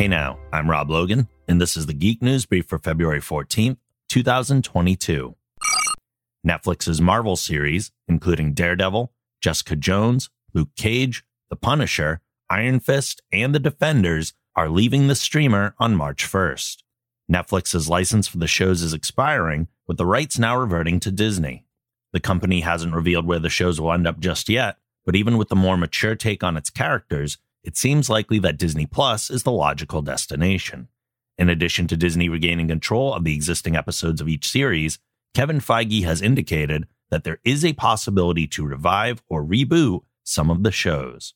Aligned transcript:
Hey 0.00 0.08
now, 0.08 0.38
I'm 0.50 0.70
Rob 0.70 0.88
Logan, 0.88 1.28
and 1.46 1.60
this 1.60 1.76
is 1.76 1.84
the 1.84 1.92
Geek 1.92 2.22
News 2.22 2.46
Brief 2.46 2.66
for 2.66 2.78
February 2.78 3.20
14th, 3.20 3.76
2022. 4.08 5.36
Netflix's 6.42 7.02
Marvel 7.02 7.36
series, 7.36 7.92
including 8.08 8.54
Daredevil, 8.54 9.12
Jessica 9.42 9.76
Jones, 9.76 10.30
Luke 10.54 10.70
Cage, 10.74 11.22
The 11.50 11.56
Punisher, 11.56 12.22
Iron 12.48 12.80
Fist, 12.80 13.20
and 13.30 13.54
The 13.54 13.58
Defenders, 13.58 14.32
are 14.56 14.70
leaving 14.70 15.08
the 15.08 15.14
streamer 15.14 15.74
on 15.78 15.96
March 15.96 16.26
1st. 16.26 16.78
Netflix's 17.30 17.90
license 17.90 18.26
for 18.26 18.38
the 18.38 18.46
shows 18.46 18.80
is 18.80 18.94
expiring, 18.94 19.68
with 19.86 19.98
the 19.98 20.06
rights 20.06 20.38
now 20.38 20.56
reverting 20.56 20.98
to 21.00 21.10
Disney. 21.10 21.66
The 22.14 22.20
company 22.20 22.60
hasn't 22.60 22.94
revealed 22.94 23.26
where 23.26 23.38
the 23.38 23.50
shows 23.50 23.78
will 23.78 23.92
end 23.92 24.06
up 24.06 24.18
just 24.18 24.48
yet, 24.48 24.78
but 25.04 25.14
even 25.14 25.36
with 25.36 25.50
the 25.50 25.56
more 25.56 25.76
mature 25.76 26.14
take 26.14 26.42
on 26.42 26.56
its 26.56 26.70
characters, 26.70 27.36
it 27.62 27.76
seems 27.76 28.10
likely 28.10 28.38
that 28.40 28.58
Disney 28.58 28.86
Plus 28.86 29.30
is 29.30 29.42
the 29.42 29.52
logical 29.52 30.02
destination. 30.02 30.88
In 31.38 31.48
addition 31.48 31.86
to 31.88 31.96
Disney 31.96 32.28
regaining 32.28 32.68
control 32.68 33.14
of 33.14 33.24
the 33.24 33.34
existing 33.34 33.76
episodes 33.76 34.20
of 34.20 34.28
each 34.28 34.48
series, 34.48 34.98
Kevin 35.34 35.60
Feige 35.60 36.04
has 36.04 36.20
indicated 36.20 36.86
that 37.10 37.24
there 37.24 37.40
is 37.44 37.64
a 37.64 37.72
possibility 37.72 38.46
to 38.48 38.66
revive 38.66 39.22
or 39.28 39.44
reboot 39.44 40.00
some 40.22 40.50
of 40.50 40.62
the 40.62 40.72
shows. 40.72 41.34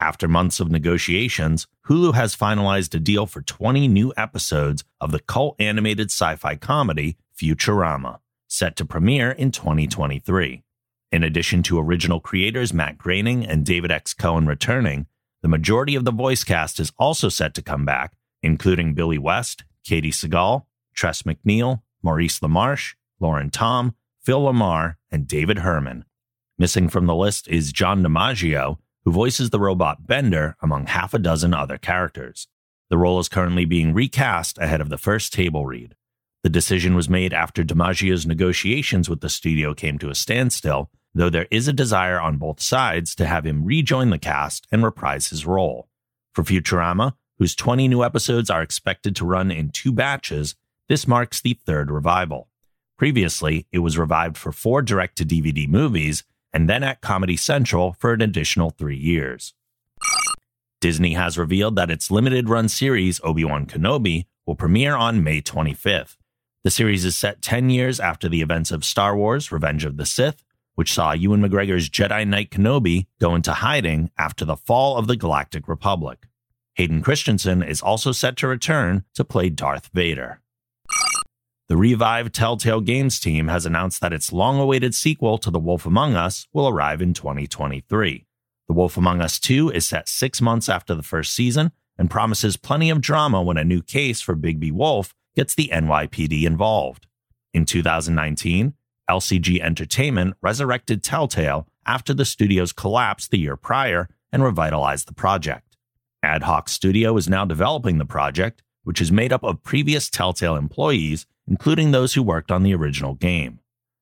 After 0.00 0.28
months 0.28 0.60
of 0.60 0.70
negotiations, 0.70 1.66
Hulu 1.88 2.14
has 2.14 2.36
finalized 2.36 2.94
a 2.94 3.00
deal 3.00 3.26
for 3.26 3.42
20 3.42 3.88
new 3.88 4.12
episodes 4.16 4.84
of 5.00 5.10
the 5.10 5.18
cult 5.18 5.56
animated 5.58 6.10
sci 6.10 6.36
fi 6.36 6.54
comedy 6.54 7.16
Futurama, 7.36 8.20
set 8.46 8.76
to 8.76 8.84
premiere 8.84 9.32
in 9.32 9.50
2023. 9.50 10.62
In 11.10 11.22
addition 11.22 11.62
to 11.64 11.78
original 11.78 12.20
creators 12.20 12.74
Matt 12.74 12.98
Groening 12.98 13.46
and 13.46 13.64
David 13.64 13.90
X. 13.90 14.12
Cohen 14.12 14.46
returning, 14.46 15.06
the 15.40 15.48
majority 15.48 15.94
of 15.94 16.04
the 16.04 16.12
voice 16.12 16.44
cast 16.44 16.78
is 16.78 16.92
also 16.98 17.30
set 17.30 17.54
to 17.54 17.62
come 17.62 17.86
back, 17.86 18.12
including 18.42 18.92
Billy 18.92 19.16
West, 19.16 19.64
Katey 19.88 20.12
Sagal, 20.12 20.66
Tress 20.94 21.22
MacNeille, 21.22 21.80
Maurice 22.02 22.40
LaMarche, 22.40 22.94
Lauren 23.20 23.48
Tom, 23.48 23.94
Phil 24.20 24.42
LaMarr, 24.42 24.96
and 25.10 25.26
David 25.26 25.60
Herman. 25.60 26.04
Missing 26.58 26.90
from 26.90 27.06
the 27.06 27.14
list 27.14 27.48
is 27.48 27.72
John 27.72 28.02
DiMaggio, 28.02 28.76
who 29.04 29.10
voices 29.10 29.48
the 29.48 29.60
robot 29.60 30.06
Bender, 30.06 30.56
among 30.60 30.88
half 30.88 31.14
a 31.14 31.18
dozen 31.18 31.54
other 31.54 31.78
characters. 31.78 32.48
The 32.90 32.98
role 32.98 33.18
is 33.18 33.30
currently 33.30 33.64
being 33.64 33.94
recast 33.94 34.58
ahead 34.58 34.82
of 34.82 34.90
the 34.90 34.98
first 34.98 35.32
table 35.32 35.64
read. 35.64 35.94
The 36.42 36.50
decision 36.50 36.94
was 36.94 37.08
made 37.08 37.32
after 37.32 37.64
DiMaggio's 37.64 38.26
negotiations 38.26 39.08
with 39.08 39.20
the 39.20 39.28
studio 39.28 39.72
came 39.72 39.98
to 39.98 40.10
a 40.10 40.14
standstill 40.14 40.90
though 41.18 41.28
there 41.28 41.48
is 41.50 41.66
a 41.66 41.72
desire 41.72 42.20
on 42.20 42.36
both 42.36 42.60
sides 42.60 43.12
to 43.16 43.26
have 43.26 43.44
him 43.44 43.64
rejoin 43.64 44.10
the 44.10 44.18
cast 44.18 44.68
and 44.70 44.84
reprise 44.84 45.30
his 45.30 45.44
role. 45.44 45.88
For 46.32 46.44
Futurama, 46.44 47.14
whose 47.38 47.56
20 47.56 47.88
new 47.88 48.04
episodes 48.04 48.48
are 48.48 48.62
expected 48.62 49.16
to 49.16 49.26
run 49.26 49.50
in 49.50 49.70
two 49.70 49.90
batches, 49.90 50.54
this 50.88 51.08
marks 51.08 51.40
the 51.40 51.54
third 51.54 51.90
revival. 51.90 52.48
Previously, 52.96 53.66
it 53.72 53.80
was 53.80 53.98
revived 53.98 54.36
for 54.36 54.52
four 54.52 54.80
direct 54.80 55.18
to 55.18 55.24
DVD 55.24 55.68
movies 55.68 56.22
and 56.52 56.68
then 56.68 56.84
at 56.84 57.00
Comedy 57.00 57.36
Central 57.36 57.96
for 57.98 58.12
an 58.12 58.22
additional 58.22 58.70
three 58.70 58.96
years. 58.96 59.54
Disney 60.80 61.14
has 61.14 61.36
revealed 61.36 61.74
that 61.74 61.90
its 61.90 62.12
limited 62.12 62.48
run 62.48 62.68
series, 62.68 63.20
Obi 63.24 63.44
Wan 63.44 63.66
Kenobi, 63.66 64.26
will 64.46 64.54
premiere 64.54 64.94
on 64.94 65.24
May 65.24 65.42
25th. 65.42 66.16
The 66.62 66.70
series 66.70 67.04
is 67.04 67.16
set 67.16 67.42
10 67.42 67.70
years 67.70 67.98
after 67.98 68.28
the 68.28 68.40
events 68.40 68.70
of 68.70 68.84
Star 68.84 69.16
Wars 69.16 69.50
Revenge 69.50 69.84
of 69.84 69.96
the 69.96 70.06
Sith 70.06 70.44
which 70.78 70.92
saw 70.92 71.10
Ewan 71.10 71.42
McGregor's 71.42 71.90
Jedi 71.90 72.24
Knight 72.24 72.52
Kenobi 72.52 73.08
go 73.20 73.34
into 73.34 73.52
hiding 73.52 74.12
after 74.16 74.44
the 74.44 74.56
fall 74.56 74.96
of 74.96 75.08
the 75.08 75.16
Galactic 75.16 75.66
Republic. 75.66 76.28
Hayden 76.76 77.02
Christensen 77.02 77.64
is 77.64 77.82
also 77.82 78.12
set 78.12 78.36
to 78.36 78.46
return 78.46 79.02
to 79.14 79.24
play 79.24 79.50
Darth 79.50 79.90
Vader. 79.92 80.40
The 81.66 81.76
revived 81.76 82.32
Telltale 82.32 82.80
Games 82.80 83.18
team 83.18 83.48
has 83.48 83.66
announced 83.66 84.00
that 84.02 84.12
its 84.12 84.32
long 84.32 84.60
awaited 84.60 84.94
sequel 84.94 85.36
to 85.38 85.50
The 85.50 85.58
Wolf 85.58 85.84
Among 85.84 86.14
Us 86.14 86.46
will 86.52 86.68
arrive 86.68 87.02
in 87.02 87.12
2023. 87.12 88.24
The 88.68 88.72
Wolf 88.72 88.96
Among 88.96 89.20
Us 89.20 89.40
2 89.40 89.70
is 89.70 89.84
set 89.84 90.08
six 90.08 90.40
months 90.40 90.68
after 90.68 90.94
the 90.94 91.02
first 91.02 91.34
season 91.34 91.72
and 91.98 92.08
promises 92.08 92.56
plenty 92.56 92.88
of 92.88 93.00
drama 93.00 93.42
when 93.42 93.58
a 93.58 93.64
new 93.64 93.82
case 93.82 94.20
for 94.20 94.36
Bigby 94.36 94.70
Wolf 94.70 95.12
gets 95.34 95.56
the 95.56 95.70
NYPD 95.72 96.44
involved. 96.44 97.08
In 97.52 97.64
2019, 97.64 98.74
LCG 99.08 99.60
Entertainment 99.60 100.36
resurrected 100.42 101.02
Telltale 101.02 101.66
after 101.86 102.12
the 102.12 102.24
studio's 102.24 102.72
collapse 102.72 103.26
the 103.26 103.38
year 103.38 103.56
prior 103.56 104.08
and 104.32 104.44
revitalized 104.44 105.08
the 105.08 105.14
project. 105.14 105.76
Ad 106.22 106.42
Hoc 106.42 106.68
Studio 106.68 107.16
is 107.16 107.28
now 107.28 107.44
developing 107.44 107.98
the 107.98 108.04
project, 108.04 108.62
which 108.84 109.00
is 109.00 109.12
made 109.12 109.32
up 109.32 109.44
of 109.44 109.62
previous 109.62 110.10
Telltale 110.10 110.56
employees, 110.56 111.26
including 111.46 111.90
those 111.90 112.14
who 112.14 112.22
worked 112.22 112.50
on 112.50 112.62
the 112.62 112.74
original 112.74 113.14
game. 113.14 113.60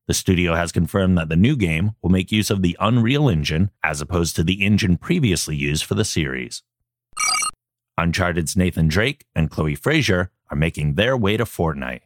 The 0.08 0.14
studio 0.14 0.54
has 0.54 0.72
confirmed 0.72 1.18
that 1.18 1.28
the 1.28 1.36
new 1.36 1.56
game 1.56 1.92
will 2.00 2.10
make 2.10 2.30
use 2.30 2.50
of 2.50 2.62
the 2.62 2.76
Unreal 2.78 3.28
Engine 3.28 3.70
as 3.82 4.00
opposed 4.00 4.36
to 4.36 4.44
the 4.44 4.64
engine 4.64 4.96
previously 4.96 5.56
used 5.56 5.84
for 5.84 5.94
the 5.94 6.04
series. 6.04 6.62
Uncharted's 7.98 8.56
Nathan 8.56 8.88
Drake 8.88 9.24
and 9.34 9.50
Chloe 9.50 9.74
Frazer 9.74 10.30
are 10.50 10.56
making 10.56 10.94
their 10.94 11.16
way 11.16 11.36
to 11.36 11.44
Fortnite. 11.44 12.02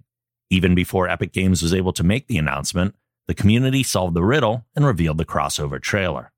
Even 0.50 0.74
before 0.74 1.08
Epic 1.08 1.32
Games 1.32 1.62
was 1.62 1.72
able 1.72 1.92
to 1.92 2.02
make 2.02 2.26
the 2.26 2.36
announcement, 2.36 2.96
the 3.28 3.34
community 3.34 3.84
solved 3.84 4.14
the 4.14 4.24
riddle 4.24 4.66
and 4.74 4.84
revealed 4.84 5.18
the 5.18 5.24
crossover 5.24 5.80
trailer. 5.80 6.32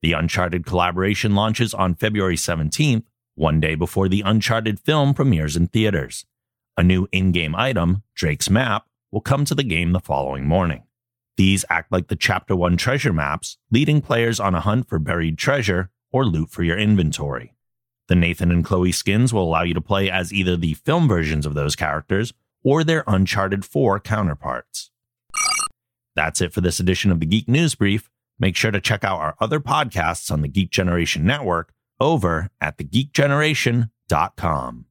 The 0.00 0.14
Uncharted 0.14 0.64
collaboration 0.64 1.34
launches 1.34 1.74
on 1.74 1.94
February 1.94 2.36
17th, 2.36 3.04
one 3.34 3.60
day 3.60 3.74
before 3.74 4.08
the 4.08 4.22
Uncharted 4.22 4.80
film 4.80 5.12
premieres 5.12 5.54
in 5.54 5.66
theaters. 5.66 6.24
A 6.78 6.82
new 6.82 7.08
in 7.12 7.30
game 7.30 7.54
item, 7.54 8.04
Drake's 8.14 8.48
Map, 8.48 8.86
will 9.12 9.20
come 9.20 9.44
to 9.44 9.54
the 9.54 9.62
game 9.62 9.92
the 9.92 10.00
following 10.00 10.46
morning. 10.46 10.84
These 11.36 11.66
act 11.68 11.92
like 11.92 12.08
the 12.08 12.16
Chapter 12.16 12.56
1 12.56 12.78
treasure 12.78 13.12
maps, 13.12 13.58
leading 13.70 14.00
players 14.00 14.40
on 14.40 14.54
a 14.54 14.60
hunt 14.60 14.88
for 14.88 14.98
buried 14.98 15.36
treasure 15.36 15.90
or 16.10 16.24
loot 16.24 16.50
for 16.50 16.62
your 16.62 16.78
inventory. 16.78 17.54
The 18.08 18.14
Nathan 18.14 18.50
and 18.50 18.64
Chloe 18.64 18.92
skins 18.92 19.34
will 19.34 19.42
allow 19.42 19.62
you 19.62 19.74
to 19.74 19.80
play 19.80 20.10
as 20.10 20.32
either 20.32 20.56
the 20.56 20.74
film 20.74 21.06
versions 21.06 21.44
of 21.44 21.54
those 21.54 21.76
characters 21.76 22.32
or 22.68 22.84
their 22.84 23.02
Uncharted 23.06 23.64
4 23.64 23.98
counterparts. 23.98 24.90
That's 26.14 26.42
it 26.42 26.52
for 26.52 26.60
this 26.60 26.78
edition 26.78 27.10
of 27.10 27.18
the 27.18 27.24
Geek 27.24 27.48
News 27.48 27.74
Brief. 27.74 28.10
Make 28.38 28.56
sure 28.56 28.70
to 28.70 28.78
check 28.78 29.04
out 29.04 29.20
our 29.20 29.34
other 29.40 29.58
podcasts 29.58 30.30
on 30.30 30.42
the 30.42 30.48
Geek 30.48 30.70
Generation 30.70 31.24
Network 31.24 31.72
over 31.98 32.50
at 32.60 32.76
thegeekgeneration.com. 32.76 34.84